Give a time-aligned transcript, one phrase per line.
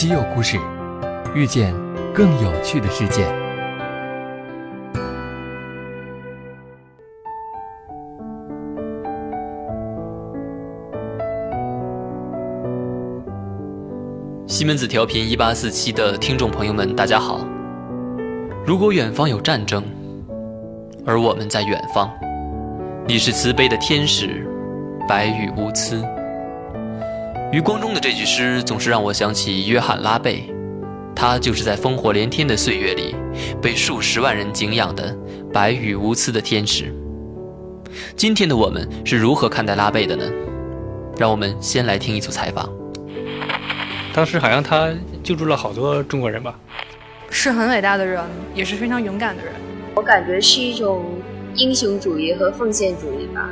[0.00, 0.58] 稀有故事，
[1.34, 1.74] 遇见
[2.14, 3.26] 更有趣的世界。
[14.46, 17.46] 西门子调频一八四七的听众朋友们，大家好。
[18.64, 19.84] 如果远方有战争，
[21.04, 22.10] 而我们在远方，
[23.06, 24.48] 你是慈悲的天使，
[25.06, 26.02] 白羽无疵。
[27.52, 30.44] 余光中的这句诗总是让我想起约翰·拉贝，
[31.16, 33.12] 他就是在烽火连天的岁月里
[33.60, 35.16] 被数十万人敬仰的
[35.52, 36.94] 白羽无疵的天使。
[38.14, 40.24] 今天的我们是如何看待拉贝的呢？
[41.18, 42.70] 让我们先来听一组采访。
[44.12, 44.88] 当时好像他
[45.24, 46.56] 救助了好多中国人吧？
[47.30, 49.52] 是很伟大的人，也是非常勇敢的人。
[49.96, 51.04] 我感觉是一种
[51.56, 53.50] 英雄主义和奉献主义吧。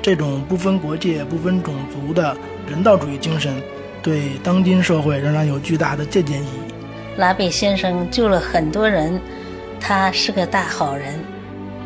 [0.00, 2.36] 这种不分国界、不分种族的
[2.68, 3.60] 人道主义精神，
[4.02, 7.18] 对当今社会仍然有巨大的借鉴意义。
[7.18, 9.20] 拉贝先生救了很多人，
[9.80, 11.18] 他是个大好人。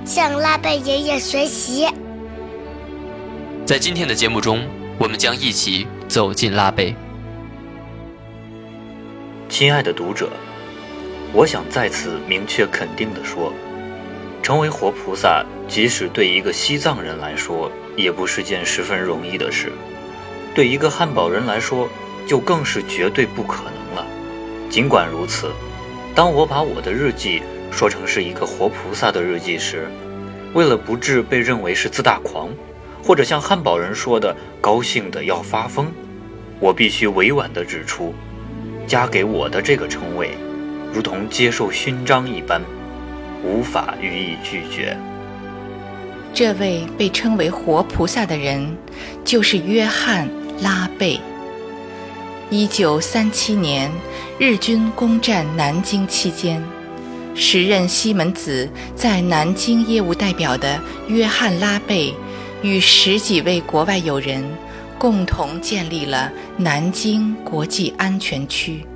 [0.05, 1.87] 向拉贝爷爷学习。
[3.65, 4.67] 在今天的节目中，
[4.99, 6.95] 我们将一起走进拉贝。
[9.49, 10.29] 亲爱的读者，
[11.33, 13.53] 我想再次明确肯定地说，
[14.43, 19.71] 成为活菩萨，即使对一个西藏人来说，也不是件十分容易的事；
[20.55, 21.89] 对一个汉堡人来说，
[22.27, 24.07] 就更是绝对不可能了。
[24.71, 25.51] 尽管如此，
[26.15, 29.89] 当我把我的日记说成是一个活菩萨的日记时，
[30.55, 32.49] 为了不致被认为是自大狂，
[33.03, 35.93] 或者像汉堡人说的高兴的要发疯，
[36.61, 38.15] 我必须委婉地指出。
[38.87, 40.33] 加给我的这个称谓，
[40.93, 42.61] 如同接受勋章一般，
[43.43, 44.97] 无法予以拒绝。
[46.35, 48.77] 这位被称为活菩萨的人，
[49.25, 50.29] 就是约翰·
[50.63, 51.21] 拉贝。
[52.51, 53.91] 一九三七年，
[54.39, 56.63] 日军攻占南京期间，
[57.35, 62.15] 时任西门子在南京业务代表的约翰·拉贝，
[62.63, 64.45] 与十几位国外友人。
[64.99, 68.87] 共同建立了南京国际安全区，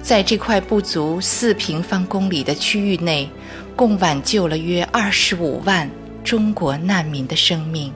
[0.00, 3.28] 在这块不足四平方公里的区域内，
[3.74, 5.90] 共挽救了约二十五万
[6.26, 7.92] 中国难民的生命。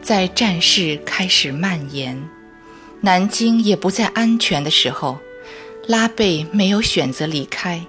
[0.00, 2.16] 在战事开始蔓延，
[3.00, 5.18] 南京也不再安全的时候，
[5.88, 7.84] 拉贝没有选择离开。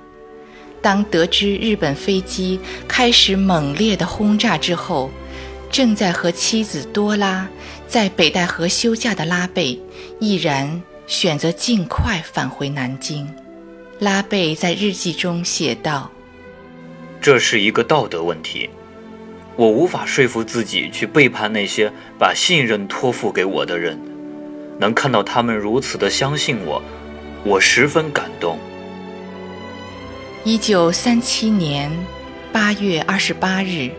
[0.81, 5.11] 当得知日本飞机开始猛烈的轰炸之后，
[5.69, 7.47] 正在和妻子多拉
[7.87, 9.79] 在北戴河休假的拉贝，
[10.19, 13.29] 毅然选择尽快返回南京。
[13.99, 16.09] 拉贝在日记中写道
[17.21, 18.69] ：“这是一个道德问题，
[19.59, 23.99] 我无法说服自己去背叛那些把信任托付给我的人。
[24.79, 26.81] 能看到他们如此的相信我，
[27.43, 28.57] 我十分感动。”
[30.45, 31.91] 一九三七年
[32.53, 33.91] 八月二十八日。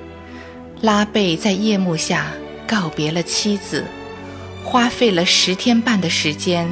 [0.80, 2.28] 拉贝在夜幕下
[2.66, 3.84] 告别了妻子，
[4.64, 6.66] 花费了十天半的时间，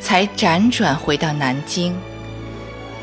[0.00, 1.94] 才辗转回到南京。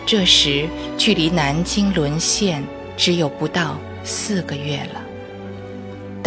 [0.04, 0.68] 这时，
[0.98, 2.64] 距离南京沦陷
[2.98, 4.97] 只有不到四个月了。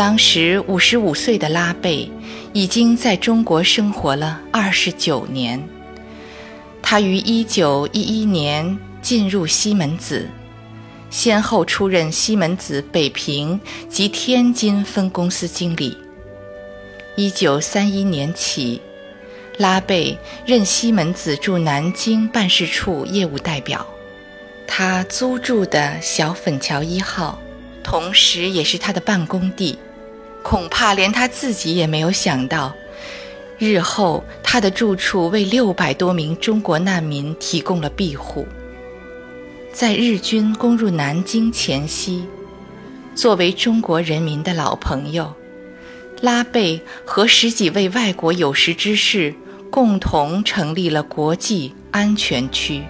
[0.01, 2.11] 当时五十五岁的拉贝
[2.55, 5.63] 已经在中国生活了二十九年。
[6.81, 10.27] 他于一九一一年进入西门子。
[11.11, 13.61] 先后出任西门子北平
[13.91, 15.95] 及天津分公司经理。
[17.15, 18.81] 一九三一年起，
[19.59, 20.17] 拉贝
[20.47, 23.87] 任西门子驻南京办事处业务代表。
[24.67, 27.39] 他租住的小粉桥一号，
[27.85, 29.79] 同时也是他的办公地。
[30.43, 32.75] 恐怕连他自己也没有想到，
[33.59, 38.47] 日后他的住处为六百多名中国难民提供了庇护。
[39.73, 42.27] 在日军攻入南京前夕，
[43.15, 45.33] 作为中国人民的老朋友，
[46.23, 49.33] 拉贝和十几位外国有识之士
[49.71, 52.83] 共同成立了国际安全区。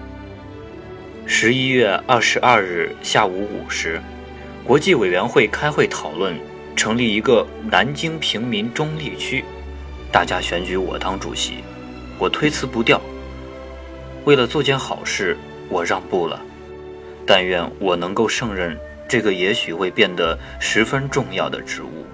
[1.27, 4.01] 十一月二十二日下午五时，
[4.65, 6.35] 国际委员会开会讨论
[6.75, 9.43] 成立一个南京平民中立区，
[10.11, 11.55] 大家选举我当主席，
[12.17, 12.99] 我推辞不掉。
[14.25, 15.37] 为了做件好事，
[15.69, 16.41] 我让步了。
[17.25, 18.77] 但愿我能够胜任
[19.07, 22.05] 这个也许会变得十分重要的职务。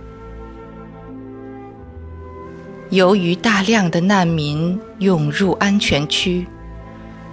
[2.90, 6.46] 由于大量的难民涌入安全区，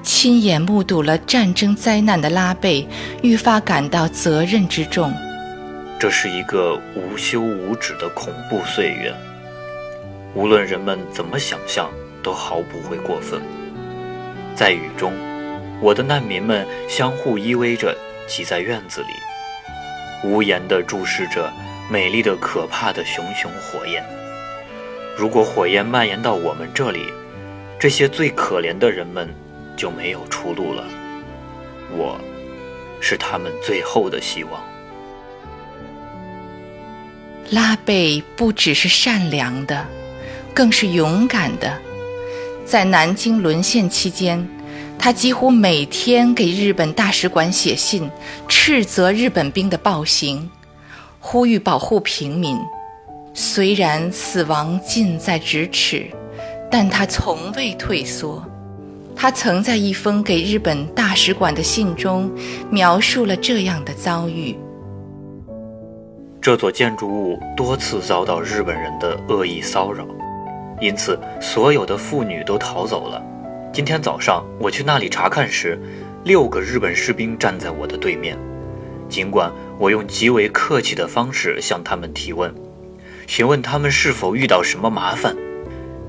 [0.03, 2.87] 亲眼目睹了战争灾难的拉贝
[3.23, 5.13] 愈发感到责任之重。
[5.99, 9.15] 这是一个无休无止的恐怖岁月，
[10.35, 11.91] 无论人们怎么想象，
[12.23, 13.41] 都毫不会过分。
[14.55, 15.13] 在雨中，
[15.81, 17.97] 我的难民们相互依偎着
[18.27, 21.51] 挤在院子里，无言地注视着
[21.91, 24.05] 美丽的、可怕的熊熊火焰。
[25.17, 27.07] 如果火焰蔓延到我们这里，
[27.79, 29.33] 这些最可怜的人们
[29.75, 30.85] 就没有出路了。
[31.97, 32.21] 我，
[33.01, 34.63] 是他们最后的希望。
[37.51, 39.87] 拉贝不只是善良的，
[40.55, 41.73] 更是勇敢的。
[42.65, 44.49] 在南京沦陷期间，
[44.99, 48.11] 他几乎每天给日本大使馆写信，
[48.49, 50.51] 斥责日本兵的暴行，
[51.21, 52.59] 呼吁保护平民。
[53.35, 56.07] 虽然死亡近在咫尺，
[56.71, 58.43] 但他从未退缩。
[59.15, 62.31] 他曾在一封给日本大使馆的信中，
[62.71, 64.57] 描述了这样的遭遇。
[66.45, 70.07] 这座建筑物多次遭到日本人的恶意骚扰，
[70.79, 73.25] 因此所有的妇女都逃走了。
[73.73, 75.81] 今天早上我去那里查看时，
[76.23, 78.37] 六个日本士兵站在我的对面。
[79.09, 82.55] 尽管我用极为客气的方式向他们提问，
[83.27, 85.35] 询问他们是否遇到什么麻烦，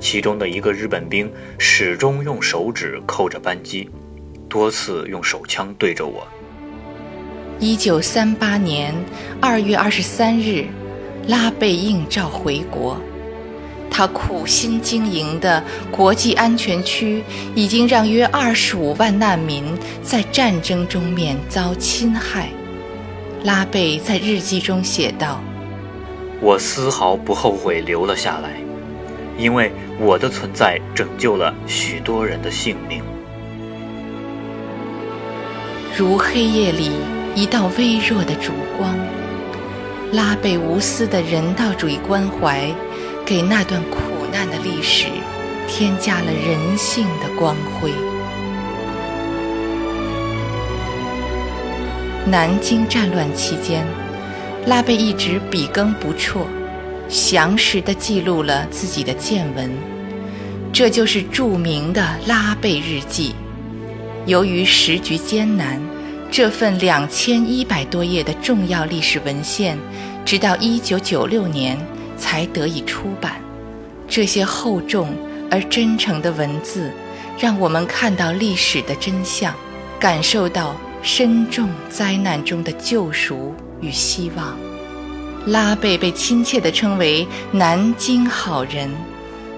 [0.02, 3.90] 其中的一个日本兵始终用手指扣着扳机，
[4.50, 6.28] 多次用手枪对着我。
[7.60, 8.94] 一九三八年
[9.40, 10.66] 二月二十三日，
[11.28, 13.00] 拉贝应召回国。
[13.90, 17.24] 他苦心经营的国际安全区
[17.56, 19.64] 已经让约二十五万难民
[20.04, 22.50] 在战争中免遭侵害。
[23.46, 25.40] 拉贝在日记中写道
[26.42, 28.60] ：“我丝毫不后悔留了下来，
[29.38, 33.02] 因为我的存在拯救了许多人的性命。”
[35.98, 36.92] 如黑夜里。
[37.36, 38.98] 一道微弱的烛光，
[40.14, 42.74] 拉贝无私的人道主义关怀，
[43.26, 43.98] 给那段苦
[44.32, 45.08] 难的历史
[45.68, 47.92] 添加了人性的光辉。
[52.26, 53.86] 南京战乱期间，
[54.66, 56.48] 拉贝一直笔耕不辍，
[57.10, 59.70] 详实地记录了自己的见闻，
[60.72, 63.32] 这就是著名的《拉贝日记》。
[64.26, 65.95] 由于时局艰难。
[66.32, 69.78] 这份两千一百多页的重要历史文献，
[70.26, 71.78] 直到一九九六年
[72.18, 73.40] 才得以出版。
[74.08, 75.16] 这些厚重
[75.50, 76.92] 而真诚的文字，
[77.40, 79.54] 让我们看到历史的真相，
[80.00, 84.58] 感受到深重灾难中的救赎与希望。
[85.48, 88.90] 拉贝被亲切地称为“南京好人”，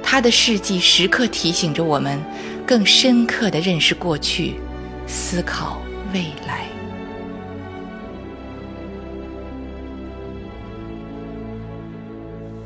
[0.04, 2.22] 他的事迹时刻提醒着我们，
[2.68, 4.56] 更深刻地认识过去，
[5.08, 5.82] 思考。
[6.14, 6.68] 未来。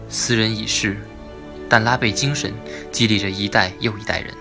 [0.07, 0.97] 斯人已逝，
[1.69, 2.53] 但拉贝精神
[2.91, 4.33] 激励着一代又一代人。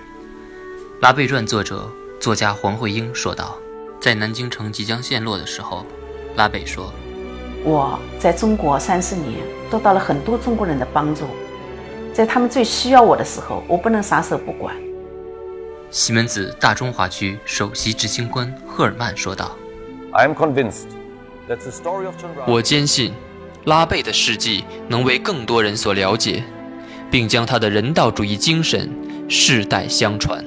[1.01, 3.57] 拉贝传作者、作家黄慧英说道
[4.01, 5.87] ：“在南京城即将陷落的时候，
[6.37, 6.93] 拉贝说
[7.65, 11.25] ：‘我在中国三十年，得到了很多中国人的帮助，
[12.13, 14.75] 在他们最需要我的时候，我不能撒手不管。’”
[15.91, 19.57] 西门子大中华区首席执行官赫尔曼说道
[22.47, 23.13] ：“我坚信，
[23.65, 26.45] 拉贝的事迹能为更多人所了解，
[27.11, 28.89] 并将他的人道主义精神
[29.29, 30.45] 世代相传。”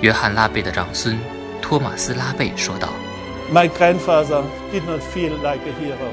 [0.00, 1.18] 约翰·拉贝的长孙
[1.60, 2.88] 托马斯·拉贝说道
[3.52, 4.42] ：“My grandfather
[4.72, 6.08] did not feel like a hero.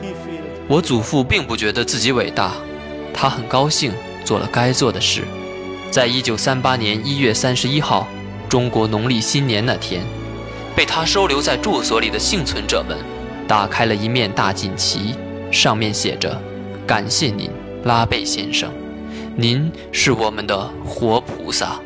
[0.00, 2.52] He felt.”：“ 我祖父并不觉得自己伟大，
[3.12, 3.92] 他很高兴
[4.24, 5.22] 做了该做的事。”
[5.94, 8.08] 在一九三八年一月三十一号，
[8.48, 10.02] 中国农历新年那天，
[10.74, 12.98] 被他收留在住所里的幸存者们，
[13.46, 15.14] 打开了一面大锦旗，
[15.52, 16.36] 上面写着
[16.84, 17.48] ：“感谢您，
[17.84, 18.72] 拉贝先生，
[19.36, 21.80] 您是我们的活菩萨。”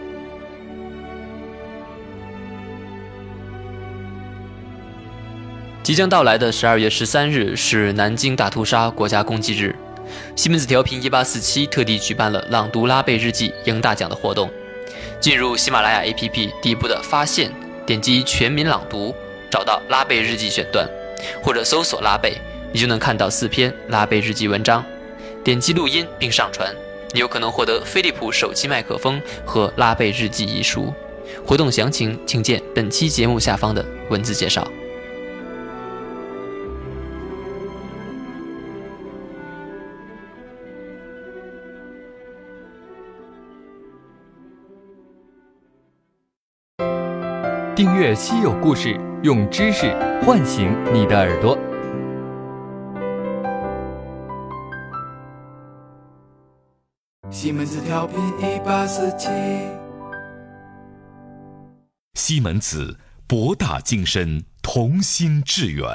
[5.83, 9.77] 即将到来的十二月十三日是南京大屠杀国家公祭日。
[10.37, 14.51] 西门子调频一八四七特地举办了朗读拉贝日记赢大奖的活动。
[15.21, 17.53] 进入喜马拉雅 APP 底部的发现，
[17.85, 19.15] 点击全民朗读，
[19.51, 20.89] 找到拉贝日记选段，
[21.43, 22.35] 或者搜索拉贝，
[22.73, 24.85] 你就能看到四篇拉贝日记文章。
[25.43, 26.73] 点击录音并上传，
[27.13, 30.93] 你有可能获得飞利浦手机麦克风和拉贝日记一书。
[31.45, 34.67] 活动详情请见本期节目下方的文字介绍。
[47.79, 49.95] 订阅稀有故事，用知识
[50.27, 51.57] 唤醒你的耳朵。
[57.31, 59.29] 西门子调频一八四七。
[62.15, 65.87] 西门子，博大精深，同心致远。